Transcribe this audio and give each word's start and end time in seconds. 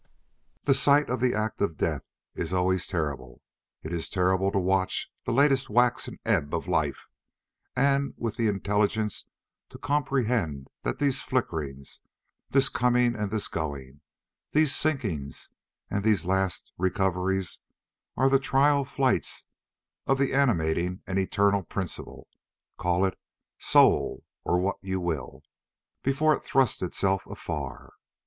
The 0.63 0.73
sight 0.73 1.11
of 1.11 1.19
the 1.19 1.35
act 1.35 1.61
of 1.61 1.77
death 1.77 2.09
is 2.33 2.51
always 2.53 2.87
terrible; 2.87 3.43
it 3.83 3.93
is 3.93 4.09
terrible 4.09 4.49
to 4.51 4.57
watch 4.57 5.11
the 5.27 5.31
latest 5.31 5.69
wax 5.69 6.07
and 6.07 6.17
ebb 6.25 6.55
of 6.55 6.67
life, 6.67 7.05
and 7.75 8.15
with 8.17 8.35
the 8.35 8.47
intelligence 8.47 9.25
to 9.69 9.77
comprehend 9.77 10.69
that 10.81 10.97
these 10.97 11.21
flickerings, 11.21 11.99
this 12.49 12.67
coming 12.67 13.15
and 13.15 13.29
this 13.29 13.47
going, 13.47 14.01
these 14.53 14.75
sinkings 14.75 15.51
and 15.87 16.03
these 16.03 16.25
last 16.25 16.73
recoveries 16.79 17.59
are 18.17 18.27
the 18.27 18.39
trial 18.39 18.83
flights 18.83 19.45
of 20.07 20.17
the 20.17 20.33
animating 20.33 21.03
and 21.05 21.19
eternal 21.19 21.61
principle—call 21.61 23.05
it 23.05 23.19
soul 23.59 24.23
or 24.43 24.57
what 24.57 24.77
you 24.81 24.99
will—before 24.99 26.33
it 26.33 26.43
trusts 26.43 26.81
itself 26.81 27.23
afar. 27.27 27.91